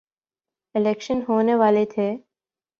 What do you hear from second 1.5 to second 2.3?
والے تھے